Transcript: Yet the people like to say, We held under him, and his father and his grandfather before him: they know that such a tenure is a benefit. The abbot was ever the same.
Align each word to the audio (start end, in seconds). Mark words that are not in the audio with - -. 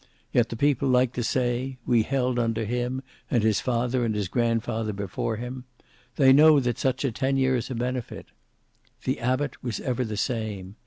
Yet 0.33 0.49
the 0.49 0.55
people 0.55 0.89
like 0.89 1.13
to 1.13 1.23
say, 1.23 1.77
We 1.85 2.01
held 2.01 2.39
under 2.39 2.65
him, 2.65 3.03
and 3.29 3.43
his 3.43 3.59
father 3.59 4.03
and 4.03 4.15
his 4.15 4.29
grandfather 4.29 4.93
before 4.93 5.35
him: 5.35 5.65
they 6.15 6.33
know 6.33 6.59
that 6.59 6.79
such 6.79 7.05
a 7.05 7.11
tenure 7.11 7.55
is 7.55 7.69
a 7.69 7.75
benefit. 7.75 8.25
The 9.03 9.19
abbot 9.19 9.61
was 9.63 9.79
ever 9.79 10.03
the 10.03 10.17
same. 10.17 10.75